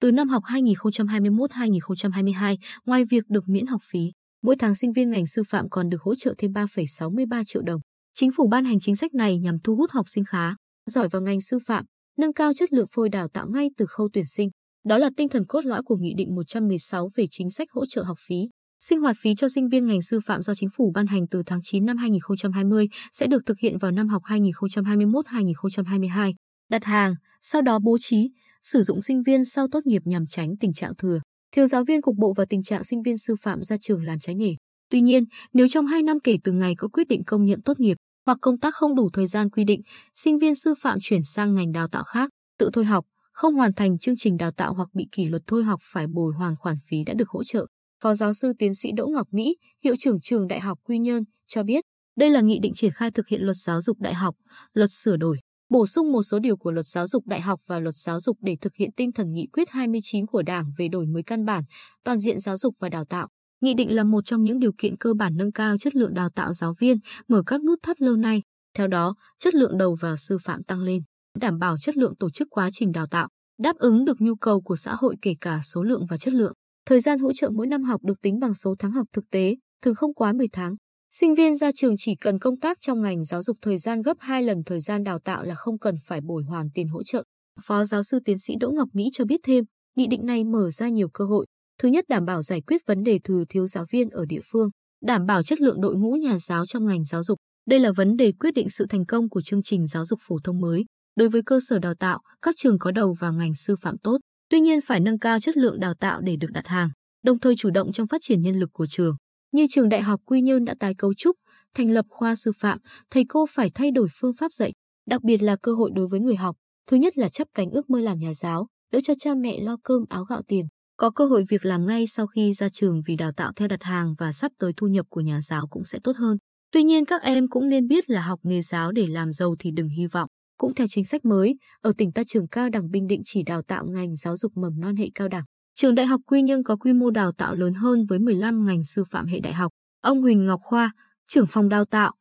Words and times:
Từ 0.00 0.10
năm 0.10 0.28
học 0.28 0.42
2021-2022, 0.46 2.56
ngoài 2.86 3.04
việc 3.04 3.24
được 3.28 3.48
miễn 3.48 3.66
học 3.66 3.80
phí, 3.90 4.12
mỗi 4.42 4.56
tháng 4.56 4.74
sinh 4.74 4.92
viên 4.92 5.10
ngành 5.10 5.26
sư 5.26 5.42
phạm 5.48 5.68
còn 5.70 5.88
được 5.88 6.02
hỗ 6.02 6.14
trợ 6.14 6.34
thêm 6.38 6.52
3,63 6.52 7.42
triệu 7.46 7.62
đồng. 7.62 7.80
Chính 8.14 8.30
phủ 8.32 8.48
ban 8.48 8.64
hành 8.64 8.80
chính 8.80 8.96
sách 8.96 9.14
này 9.14 9.38
nhằm 9.38 9.58
thu 9.64 9.76
hút 9.76 9.90
học 9.90 10.06
sinh 10.08 10.24
khá, 10.24 10.54
giỏi 10.86 11.08
vào 11.08 11.22
ngành 11.22 11.40
sư 11.40 11.58
phạm, 11.66 11.84
nâng 12.18 12.32
cao 12.32 12.52
chất 12.54 12.72
lượng 12.72 12.86
phôi 12.94 13.08
đào 13.08 13.28
tạo 13.28 13.48
ngay 13.48 13.70
từ 13.76 13.86
khâu 13.88 14.08
tuyển 14.12 14.26
sinh. 14.26 14.50
Đó 14.84 14.98
là 14.98 15.10
tinh 15.16 15.28
thần 15.28 15.44
cốt 15.48 15.64
lõi 15.64 15.82
của 15.82 15.96
Nghị 15.96 16.14
định 16.16 16.34
116 16.34 17.10
về 17.16 17.24
chính 17.30 17.50
sách 17.50 17.68
hỗ 17.70 17.86
trợ 17.86 18.02
học 18.02 18.16
phí. 18.28 18.36
Sinh 18.80 19.00
hoạt 19.00 19.16
phí 19.20 19.34
cho 19.34 19.48
sinh 19.48 19.68
viên 19.68 19.86
ngành 19.86 20.02
sư 20.02 20.20
phạm 20.26 20.42
do 20.42 20.54
chính 20.54 20.68
phủ 20.76 20.92
ban 20.94 21.06
hành 21.06 21.26
từ 21.26 21.42
tháng 21.46 21.60
9 21.62 21.86
năm 21.86 21.96
2020 21.96 22.88
sẽ 23.12 23.26
được 23.26 23.46
thực 23.46 23.58
hiện 23.58 23.78
vào 23.78 23.90
năm 23.90 24.08
học 24.08 24.22
2021-2022. 24.24 26.32
Đặt 26.70 26.84
hàng, 26.84 27.14
sau 27.42 27.62
đó 27.62 27.78
bố 27.78 27.98
trí, 28.00 28.30
sử 28.62 28.82
dụng 28.82 29.02
sinh 29.02 29.22
viên 29.22 29.44
sau 29.44 29.68
tốt 29.68 29.86
nghiệp 29.86 30.02
nhằm 30.04 30.26
tránh 30.26 30.56
tình 30.56 30.72
trạng 30.72 30.94
thừa. 30.94 31.20
Thiếu 31.52 31.66
giáo 31.66 31.84
viên 31.84 32.02
cục 32.02 32.16
bộ 32.16 32.32
và 32.36 32.44
tình 32.44 32.62
trạng 32.62 32.84
sinh 32.84 33.02
viên 33.02 33.18
sư 33.18 33.34
phạm 33.40 33.62
ra 33.62 33.76
trường 33.80 34.02
làm 34.02 34.18
trái 34.18 34.34
nghề. 34.34 34.54
Tuy 34.90 35.00
nhiên, 35.00 35.24
nếu 35.52 35.68
trong 35.68 35.86
2 35.86 36.02
năm 36.02 36.20
kể 36.20 36.36
từ 36.44 36.52
ngày 36.52 36.74
có 36.78 36.88
quyết 36.88 37.08
định 37.08 37.24
công 37.24 37.44
nhận 37.44 37.62
tốt 37.62 37.80
nghiệp 37.80 37.96
hoặc 38.26 38.38
công 38.40 38.58
tác 38.58 38.74
không 38.74 38.94
đủ 38.94 39.10
thời 39.12 39.26
gian 39.26 39.50
quy 39.50 39.64
định, 39.64 39.82
sinh 40.14 40.38
viên 40.38 40.54
sư 40.54 40.74
phạm 40.80 40.98
chuyển 41.02 41.22
sang 41.22 41.54
ngành 41.54 41.72
đào 41.72 41.88
tạo 41.88 42.04
khác, 42.04 42.30
tự 42.58 42.70
thôi 42.72 42.84
học, 42.84 43.04
không 43.32 43.54
hoàn 43.54 43.72
thành 43.72 43.98
chương 43.98 44.16
trình 44.16 44.36
đào 44.36 44.50
tạo 44.50 44.74
hoặc 44.74 44.88
bị 44.92 45.06
kỷ 45.12 45.24
luật 45.24 45.42
thôi 45.46 45.64
học 45.64 45.80
phải 45.82 46.06
bồi 46.06 46.32
hoàn 46.38 46.56
khoản 46.56 46.76
phí 46.88 47.04
đã 47.04 47.14
được 47.14 47.28
hỗ 47.28 47.44
trợ. 47.44 47.66
Phó 48.02 48.14
giáo 48.14 48.32
sư 48.32 48.52
tiến 48.58 48.74
sĩ 48.74 48.92
Đỗ 48.92 49.06
Ngọc 49.06 49.28
Mỹ, 49.30 49.56
hiệu 49.84 49.94
trưởng 49.98 50.20
trường 50.20 50.48
Đại 50.48 50.60
học 50.60 50.78
Quy 50.84 50.98
Nhơn, 50.98 51.24
cho 51.46 51.62
biết, 51.62 51.84
đây 52.16 52.30
là 52.30 52.40
nghị 52.40 52.58
định 52.58 52.72
triển 52.74 52.92
khai 52.92 53.10
thực 53.10 53.28
hiện 53.28 53.42
luật 53.42 53.56
giáo 53.56 53.80
dục 53.80 54.00
đại 54.00 54.14
học, 54.14 54.34
luật 54.72 54.90
sửa 54.92 55.16
đổi, 55.16 55.38
bổ 55.68 55.86
sung 55.86 56.12
một 56.12 56.22
số 56.22 56.38
điều 56.38 56.56
của 56.56 56.70
luật 56.70 56.86
giáo 56.86 57.06
dục 57.06 57.26
đại 57.26 57.40
học 57.40 57.60
và 57.66 57.78
luật 57.78 57.94
giáo 57.94 58.20
dục 58.20 58.36
để 58.40 58.56
thực 58.60 58.74
hiện 58.74 58.90
tinh 58.96 59.12
thần 59.12 59.32
nghị 59.32 59.46
quyết 59.52 59.70
29 59.70 60.26
của 60.26 60.42
Đảng 60.42 60.72
về 60.78 60.88
đổi 60.88 61.06
mới 61.06 61.22
căn 61.22 61.44
bản, 61.44 61.64
toàn 62.04 62.18
diện 62.18 62.40
giáo 62.40 62.56
dục 62.56 62.74
và 62.78 62.88
đào 62.88 63.04
tạo. 63.04 63.28
Nghị 63.60 63.74
định 63.74 63.94
là 63.94 64.04
một 64.04 64.24
trong 64.24 64.42
những 64.42 64.58
điều 64.58 64.72
kiện 64.78 64.96
cơ 64.96 65.14
bản 65.14 65.36
nâng 65.36 65.52
cao 65.52 65.78
chất 65.78 65.96
lượng 65.96 66.14
đào 66.14 66.28
tạo 66.34 66.52
giáo 66.52 66.74
viên, 66.78 66.98
mở 67.28 67.42
các 67.46 67.62
nút 67.62 67.78
thắt 67.82 68.02
lâu 68.02 68.16
nay. 68.16 68.42
Theo 68.74 68.86
đó, 68.86 69.14
chất 69.38 69.54
lượng 69.54 69.78
đầu 69.78 69.96
vào 70.00 70.16
sư 70.16 70.38
phạm 70.44 70.62
tăng 70.62 70.80
lên, 70.80 71.02
đảm 71.40 71.58
bảo 71.58 71.76
chất 71.80 71.96
lượng 71.96 72.16
tổ 72.16 72.30
chức 72.30 72.48
quá 72.50 72.70
trình 72.72 72.92
đào 72.92 73.06
tạo, 73.06 73.28
đáp 73.58 73.76
ứng 73.76 74.04
được 74.04 74.20
nhu 74.20 74.34
cầu 74.34 74.60
của 74.60 74.76
xã 74.76 74.94
hội 74.94 75.16
kể 75.22 75.34
cả 75.40 75.60
số 75.64 75.82
lượng 75.82 76.06
và 76.10 76.16
chất 76.16 76.34
lượng. 76.34 76.52
Thời 76.86 77.00
gian 77.00 77.18
hỗ 77.18 77.32
trợ 77.32 77.50
mỗi 77.50 77.66
năm 77.66 77.82
học 77.84 78.04
được 78.04 78.20
tính 78.22 78.38
bằng 78.40 78.54
số 78.54 78.74
tháng 78.78 78.92
học 78.92 79.06
thực 79.12 79.30
tế, 79.30 79.56
thường 79.82 79.94
không 79.94 80.14
quá 80.14 80.32
10 80.32 80.48
tháng. 80.52 80.76
Sinh 81.10 81.34
viên 81.34 81.56
ra 81.56 81.70
trường 81.74 81.94
chỉ 81.98 82.14
cần 82.14 82.38
công 82.38 82.56
tác 82.56 82.78
trong 82.80 83.02
ngành 83.02 83.24
giáo 83.24 83.42
dục 83.42 83.56
thời 83.62 83.78
gian 83.78 84.02
gấp 84.02 84.16
2 84.20 84.42
lần 84.42 84.62
thời 84.66 84.80
gian 84.80 85.04
đào 85.04 85.18
tạo 85.18 85.44
là 85.44 85.54
không 85.54 85.78
cần 85.78 85.94
phải 86.04 86.20
bồi 86.20 86.42
hoàn 86.42 86.70
tiền 86.74 86.88
hỗ 86.88 87.02
trợ. 87.02 87.24
Phó 87.62 87.84
giáo 87.84 88.02
sư 88.02 88.18
tiến 88.24 88.38
sĩ 88.38 88.54
Đỗ 88.60 88.70
Ngọc 88.70 88.88
Mỹ 88.92 89.04
cho 89.12 89.24
biết 89.24 89.40
thêm, 89.44 89.64
nghị 89.96 90.06
định 90.06 90.26
này 90.26 90.44
mở 90.44 90.70
ra 90.70 90.88
nhiều 90.88 91.08
cơ 91.08 91.24
hội. 91.24 91.46
Thứ 91.78 91.88
nhất 91.88 92.04
đảm 92.08 92.24
bảo 92.24 92.42
giải 92.42 92.60
quyết 92.60 92.86
vấn 92.86 93.02
đề 93.02 93.18
thừa 93.24 93.44
thiếu 93.48 93.66
giáo 93.66 93.86
viên 93.90 94.10
ở 94.10 94.24
địa 94.26 94.40
phương, 94.52 94.70
đảm 95.02 95.26
bảo 95.26 95.42
chất 95.42 95.60
lượng 95.60 95.80
đội 95.80 95.96
ngũ 95.96 96.12
nhà 96.12 96.38
giáo 96.38 96.66
trong 96.66 96.86
ngành 96.86 97.04
giáo 97.04 97.22
dục. 97.22 97.38
Đây 97.66 97.78
là 97.78 97.92
vấn 97.96 98.16
đề 98.16 98.32
quyết 98.32 98.54
định 98.54 98.70
sự 98.70 98.86
thành 98.88 99.06
công 99.06 99.28
của 99.28 99.42
chương 99.42 99.62
trình 99.62 99.86
giáo 99.86 100.04
dục 100.04 100.18
phổ 100.22 100.38
thông 100.44 100.60
mới. 100.60 100.84
Đối 101.16 101.28
với 101.28 101.42
cơ 101.42 101.58
sở 101.68 101.78
đào 101.78 101.94
tạo, 101.94 102.20
các 102.42 102.54
trường 102.58 102.78
có 102.78 102.90
đầu 102.90 103.16
vào 103.20 103.32
ngành 103.32 103.54
sư 103.54 103.76
phạm 103.80 103.98
tốt, 103.98 104.18
tuy 104.50 104.60
nhiên 104.60 104.80
phải 104.80 105.00
nâng 105.00 105.18
cao 105.18 105.40
chất 105.40 105.56
lượng 105.56 105.80
đào 105.80 105.94
tạo 105.94 106.20
để 106.20 106.36
được 106.36 106.50
đặt 106.50 106.66
hàng, 106.66 106.88
đồng 107.22 107.38
thời 107.38 107.54
chủ 107.56 107.70
động 107.70 107.92
trong 107.92 108.06
phát 108.06 108.20
triển 108.22 108.40
nhân 108.40 108.60
lực 108.60 108.70
của 108.72 108.86
trường. 108.86 109.16
Như 109.52 109.66
trường 109.70 109.88
Đại 109.88 110.02
học 110.02 110.20
Quy 110.24 110.40
Nhơn 110.40 110.64
đã 110.64 110.74
tái 110.80 110.94
cấu 110.94 111.14
trúc, 111.14 111.36
thành 111.74 111.90
lập 111.90 112.06
khoa 112.08 112.34
sư 112.34 112.52
phạm, 112.58 112.78
thầy 113.10 113.24
cô 113.28 113.46
phải 113.50 113.70
thay 113.74 113.90
đổi 113.90 114.08
phương 114.20 114.32
pháp 114.40 114.52
dạy, 114.52 114.72
đặc 115.06 115.22
biệt 115.22 115.42
là 115.42 115.56
cơ 115.56 115.72
hội 115.72 115.90
đối 115.94 116.08
với 116.08 116.20
người 116.20 116.36
học. 116.36 116.56
Thứ 116.86 116.96
nhất 116.96 117.18
là 117.18 117.28
chấp 117.28 117.48
cánh 117.54 117.70
ước 117.70 117.90
mơ 117.90 118.00
làm 118.00 118.18
nhà 118.18 118.34
giáo, 118.34 118.68
đỡ 118.92 119.00
cho 119.04 119.14
cha 119.18 119.34
mẹ 119.34 119.60
lo 119.60 119.76
cơm 119.82 120.04
áo 120.08 120.24
gạo 120.24 120.42
tiền, 120.48 120.66
có 120.96 121.10
cơ 121.10 121.26
hội 121.26 121.44
việc 121.48 121.64
làm 121.64 121.86
ngay 121.86 122.06
sau 122.06 122.26
khi 122.26 122.52
ra 122.52 122.68
trường 122.68 123.02
vì 123.06 123.16
đào 123.16 123.32
tạo 123.32 123.52
theo 123.56 123.68
đặt 123.68 123.82
hàng 123.82 124.14
và 124.18 124.32
sắp 124.32 124.52
tới 124.58 124.72
thu 124.76 124.86
nhập 124.86 125.06
của 125.08 125.20
nhà 125.20 125.40
giáo 125.40 125.66
cũng 125.70 125.84
sẽ 125.84 125.98
tốt 126.04 126.16
hơn. 126.16 126.38
Tuy 126.72 126.82
nhiên 126.82 127.04
các 127.04 127.22
em 127.22 127.48
cũng 127.48 127.68
nên 127.68 127.86
biết 127.86 128.10
là 128.10 128.20
học 128.20 128.40
nghề 128.42 128.62
giáo 128.62 128.92
để 128.92 129.06
làm 129.06 129.32
giàu 129.32 129.54
thì 129.58 129.70
đừng 129.70 129.88
hy 129.88 130.06
vọng. 130.06 130.28
Cũng 130.56 130.74
theo 130.74 130.86
chính 130.90 131.04
sách 131.04 131.24
mới, 131.24 131.54
ở 131.80 131.92
tỉnh 131.98 132.12
ta 132.12 132.22
trường 132.26 132.48
cao 132.48 132.68
đẳng 132.68 132.90
Bình 132.90 133.06
Định 133.06 133.22
chỉ 133.24 133.42
đào 133.42 133.62
tạo 133.62 133.86
ngành 133.86 134.16
giáo 134.16 134.36
dục 134.36 134.52
mầm 134.56 134.80
non 134.80 134.96
hệ 134.96 135.08
cao 135.14 135.28
đẳng. 135.28 135.44
Trường 135.80 135.94
Đại 135.94 136.06
học 136.06 136.20
Quy 136.26 136.42
Nhơn 136.42 136.62
có 136.62 136.76
quy 136.76 136.92
mô 136.92 137.10
đào 137.10 137.32
tạo 137.32 137.54
lớn 137.54 137.74
hơn 137.74 138.06
với 138.06 138.18
15 138.18 138.66
ngành 138.66 138.84
sư 138.84 139.04
phạm 139.10 139.26
hệ 139.26 139.40
đại 139.40 139.52
học. 139.52 139.72
Ông 140.00 140.22
Huỳnh 140.22 140.46
Ngọc 140.46 140.60
Khoa, 140.62 140.92
trưởng 141.28 141.46
phòng 141.46 141.68
đào 141.68 141.84
tạo 141.84 142.12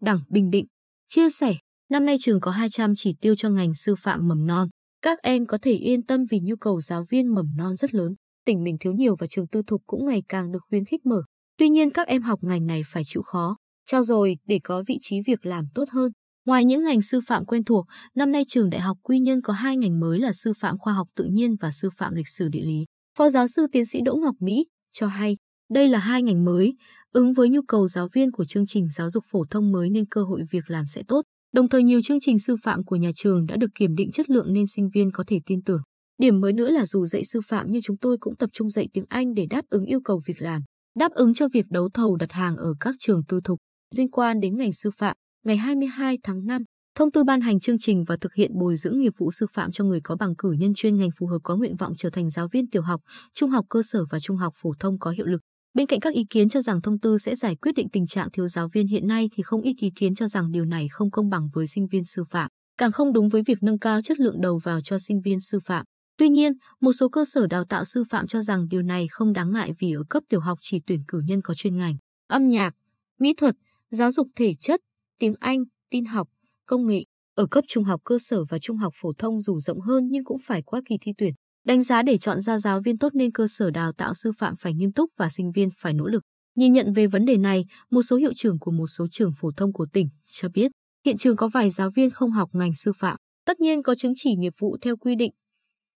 Đảng 0.00 0.20
Bình 0.28 0.50
Định, 0.50 0.66
chia 1.08 1.30
sẻ, 1.30 1.54
năm 1.88 2.06
nay 2.06 2.16
trường 2.20 2.40
có 2.40 2.50
200 2.50 2.94
chỉ 2.96 3.14
tiêu 3.20 3.34
cho 3.36 3.50
ngành 3.50 3.74
sư 3.74 3.94
phạm 3.98 4.28
mầm 4.28 4.46
non. 4.46 4.68
Các 5.02 5.18
em 5.22 5.46
có 5.46 5.58
thể 5.62 5.72
yên 5.72 6.02
tâm 6.02 6.24
vì 6.30 6.40
nhu 6.40 6.56
cầu 6.56 6.80
giáo 6.80 7.04
viên 7.10 7.34
mầm 7.34 7.46
non 7.56 7.76
rất 7.76 7.94
lớn. 7.94 8.14
Tỉnh 8.44 8.64
mình 8.64 8.76
thiếu 8.80 8.92
nhiều 8.92 9.16
và 9.18 9.26
trường 9.26 9.46
tư 9.46 9.62
thục 9.66 9.82
cũng 9.86 10.06
ngày 10.06 10.22
càng 10.28 10.52
được 10.52 10.60
khuyến 10.68 10.84
khích 10.84 11.06
mở. 11.06 11.22
Tuy 11.56 11.68
nhiên 11.68 11.90
các 11.90 12.06
em 12.06 12.22
học 12.22 12.38
ngành 12.42 12.66
này 12.66 12.82
phải 12.86 13.02
chịu 13.06 13.22
khó, 13.22 13.56
trao 13.86 14.02
dồi 14.02 14.36
để 14.46 14.60
có 14.64 14.82
vị 14.86 14.98
trí 15.00 15.20
việc 15.26 15.46
làm 15.46 15.64
tốt 15.74 15.84
hơn. 15.90 16.12
Ngoài 16.46 16.64
những 16.64 16.84
ngành 16.84 17.02
sư 17.02 17.20
phạm 17.26 17.44
quen 17.44 17.64
thuộc, 17.64 17.86
năm 18.14 18.32
nay 18.32 18.44
trường 18.48 18.70
Đại 18.70 18.80
học 18.80 18.96
Quy 19.02 19.18
Nhơn 19.18 19.42
có 19.42 19.52
hai 19.52 19.76
ngành 19.76 20.00
mới 20.00 20.18
là 20.18 20.32
sư 20.32 20.52
phạm 20.58 20.78
khoa 20.78 20.92
học 20.92 21.08
tự 21.16 21.24
nhiên 21.24 21.56
và 21.60 21.70
sư 21.70 21.88
phạm 21.96 22.14
lịch 22.14 22.28
sử 22.28 22.48
địa 22.48 22.62
lý. 22.64 22.84
Phó 23.18 23.28
giáo 23.28 23.46
sư 23.46 23.66
tiến 23.72 23.84
sĩ 23.84 24.00
Đỗ 24.00 24.14
Ngọc 24.14 24.34
Mỹ 24.40 24.66
cho 24.92 25.06
hay, 25.06 25.36
đây 25.70 25.88
là 25.88 25.98
hai 25.98 26.22
ngành 26.22 26.44
mới, 26.44 26.74
ứng 27.12 27.32
với 27.32 27.48
nhu 27.48 27.62
cầu 27.68 27.86
giáo 27.86 28.08
viên 28.12 28.32
của 28.32 28.44
chương 28.44 28.66
trình 28.66 28.88
giáo 28.88 29.10
dục 29.10 29.24
phổ 29.30 29.44
thông 29.50 29.72
mới 29.72 29.90
nên 29.90 30.06
cơ 30.06 30.22
hội 30.22 30.42
việc 30.50 30.70
làm 30.70 30.86
sẽ 30.86 31.02
tốt. 31.08 31.22
Đồng 31.52 31.68
thời 31.68 31.82
nhiều 31.82 32.00
chương 32.02 32.20
trình 32.20 32.38
sư 32.38 32.56
phạm 32.62 32.84
của 32.84 32.96
nhà 32.96 33.10
trường 33.14 33.46
đã 33.46 33.56
được 33.56 33.70
kiểm 33.74 33.94
định 33.94 34.10
chất 34.10 34.30
lượng 34.30 34.52
nên 34.52 34.66
sinh 34.66 34.88
viên 34.94 35.10
có 35.12 35.24
thể 35.26 35.40
tin 35.46 35.62
tưởng. 35.62 35.80
Điểm 36.18 36.40
mới 36.40 36.52
nữa 36.52 36.70
là 36.70 36.86
dù 36.86 37.06
dạy 37.06 37.24
sư 37.24 37.40
phạm 37.48 37.66
nhưng 37.70 37.82
chúng 37.82 37.96
tôi 37.96 38.16
cũng 38.20 38.36
tập 38.36 38.50
trung 38.52 38.70
dạy 38.70 38.88
tiếng 38.92 39.04
Anh 39.08 39.34
để 39.34 39.46
đáp 39.50 39.62
ứng 39.68 39.84
yêu 39.84 40.00
cầu 40.04 40.20
việc 40.26 40.42
làm, 40.42 40.62
đáp 40.98 41.12
ứng 41.12 41.34
cho 41.34 41.48
việc 41.48 41.66
đấu 41.70 41.88
thầu 41.94 42.16
đặt 42.16 42.32
hàng 42.32 42.56
ở 42.56 42.74
các 42.80 42.94
trường 42.98 43.22
tư 43.28 43.40
thục. 43.44 43.58
Liên 43.94 44.10
quan 44.10 44.40
đến 44.40 44.56
ngành 44.56 44.72
sư 44.72 44.90
phạm, 44.98 45.16
ngày 45.44 45.56
22 45.56 46.18
tháng 46.22 46.46
5, 46.46 46.64
thông 46.94 47.10
tư 47.10 47.24
ban 47.24 47.40
hành 47.40 47.60
chương 47.60 47.78
trình 47.78 48.04
và 48.04 48.16
thực 48.16 48.34
hiện 48.34 48.58
bồi 48.58 48.76
dưỡng 48.76 49.00
nghiệp 49.00 49.12
vụ 49.18 49.30
sư 49.30 49.46
phạm 49.52 49.72
cho 49.72 49.84
người 49.84 50.00
có 50.00 50.16
bằng 50.16 50.34
cử 50.36 50.52
nhân 50.52 50.74
chuyên 50.74 50.96
ngành 50.96 51.10
phù 51.18 51.26
hợp 51.26 51.38
có 51.42 51.56
nguyện 51.56 51.76
vọng 51.76 51.94
trở 51.96 52.10
thành 52.10 52.30
giáo 52.30 52.48
viên 52.48 52.66
tiểu 52.66 52.82
học, 52.82 53.00
trung 53.34 53.50
học 53.50 53.66
cơ 53.68 53.82
sở 53.82 54.04
và 54.10 54.20
trung 54.20 54.36
học 54.36 54.54
phổ 54.56 54.72
thông 54.78 54.98
có 54.98 55.10
hiệu 55.10 55.26
lực. 55.26 55.40
Bên 55.74 55.86
cạnh 55.86 56.00
các 56.00 56.14
ý 56.14 56.24
kiến 56.30 56.48
cho 56.48 56.60
rằng 56.60 56.82
thông 56.82 56.98
tư 56.98 57.18
sẽ 57.18 57.34
giải 57.34 57.56
quyết 57.56 57.72
định 57.72 57.88
tình 57.88 58.06
trạng 58.06 58.30
thiếu 58.30 58.48
giáo 58.48 58.68
viên 58.68 58.86
hiện 58.86 59.06
nay 59.06 59.28
thì 59.32 59.42
không 59.42 59.62
ít 59.62 59.74
ý 59.78 59.90
kiến 59.96 60.14
cho 60.14 60.26
rằng 60.26 60.52
điều 60.52 60.64
này 60.64 60.88
không 60.88 61.10
công 61.10 61.30
bằng 61.30 61.48
với 61.52 61.66
sinh 61.66 61.86
viên 61.86 62.04
sư 62.04 62.24
phạm, 62.30 62.50
càng 62.78 62.92
không 62.92 63.12
đúng 63.12 63.28
với 63.28 63.42
việc 63.46 63.62
nâng 63.62 63.78
cao 63.78 64.02
chất 64.02 64.20
lượng 64.20 64.40
đầu 64.40 64.58
vào 64.58 64.80
cho 64.80 64.98
sinh 64.98 65.20
viên 65.20 65.40
sư 65.40 65.58
phạm. 65.64 65.84
Tuy 66.16 66.28
nhiên, 66.28 66.52
một 66.80 66.92
số 66.92 67.08
cơ 67.08 67.24
sở 67.24 67.46
đào 67.46 67.64
tạo 67.64 67.84
sư 67.84 68.04
phạm 68.10 68.26
cho 68.26 68.40
rằng 68.40 68.68
điều 68.68 68.82
này 68.82 69.08
không 69.10 69.32
đáng 69.32 69.52
ngại 69.52 69.72
vì 69.78 69.92
ở 69.92 70.02
cấp 70.08 70.22
tiểu 70.28 70.40
học 70.40 70.58
chỉ 70.60 70.80
tuyển 70.86 71.00
cử 71.08 71.22
nhân 71.26 71.40
có 71.42 71.54
chuyên 71.54 71.76
ngành 71.76 71.94
âm 72.28 72.48
nhạc, 72.48 72.74
mỹ 73.20 73.34
thuật, 73.36 73.54
giáo 73.90 74.10
dục 74.10 74.28
thể 74.36 74.54
chất, 74.54 74.80
tiếng 75.20 75.34
Anh, 75.40 75.64
tin 75.90 76.04
học, 76.04 76.28
công 76.66 76.86
nghệ. 76.86 77.04
Ở 77.34 77.46
cấp 77.46 77.64
trung 77.68 77.84
học 77.84 78.00
cơ 78.04 78.18
sở 78.18 78.44
và 78.44 78.58
trung 78.58 78.76
học 78.76 78.92
phổ 78.96 79.12
thông 79.18 79.40
dù 79.40 79.60
rộng 79.60 79.80
hơn 79.80 80.08
nhưng 80.10 80.24
cũng 80.24 80.38
phải 80.44 80.62
qua 80.62 80.80
kỳ 80.84 80.96
thi 81.00 81.12
tuyển. 81.18 81.34
Đánh 81.64 81.82
giá 81.82 82.02
để 82.02 82.18
chọn 82.18 82.40
ra 82.40 82.58
giáo 82.58 82.80
viên 82.80 82.98
tốt 82.98 83.14
nên 83.14 83.32
cơ 83.32 83.46
sở 83.48 83.70
đào 83.70 83.92
tạo 83.92 84.14
sư 84.14 84.32
phạm 84.38 84.54
phải 84.56 84.74
nghiêm 84.74 84.92
túc 84.92 85.10
và 85.16 85.28
sinh 85.28 85.52
viên 85.52 85.68
phải 85.76 85.92
nỗ 85.92 86.06
lực. 86.06 86.22
Nhìn 86.56 86.72
nhận 86.72 86.92
về 86.92 87.06
vấn 87.06 87.24
đề 87.24 87.36
này, 87.36 87.64
một 87.90 88.02
số 88.02 88.16
hiệu 88.16 88.32
trưởng 88.36 88.58
của 88.58 88.70
một 88.70 88.86
số 88.86 89.06
trường 89.10 89.32
phổ 89.40 89.50
thông 89.56 89.72
của 89.72 89.86
tỉnh 89.92 90.08
cho 90.30 90.48
biết, 90.48 90.70
hiện 91.04 91.18
trường 91.18 91.36
có 91.36 91.48
vài 91.48 91.70
giáo 91.70 91.90
viên 91.90 92.10
không 92.10 92.30
học 92.30 92.48
ngành 92.52 92.74
sư 92.74 92.92
phạm, 92.96 93.16
tất 93.44 93.60
nhiên 93.60 93.82
có 93.82 93.94
chứng 93.94 94.12
chỉ 94.16 94.36
nghiệp 94.36 94.52
vụ 94.58 94.76
theo 94.80 94.96
quy 94.96 95.14
định. 95.14 95.32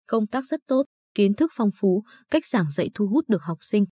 Công 0.07 0.27
tác 0.27 0.45
rất 0.45 0.61
tốt, 0.67 0.85
kiến 1.15 1.35
thức 1.35 1.53
phong 1.55 1.71
phú, 1.81 2.03
cách 2.31 2.47
giảng 2.47 2.71
dạy 2.71 2.91
thu 2.95 3.07
hút 3.07 3.25
được 3.29 3.43
học 3.43 3.59
sinh. 3.61 3.85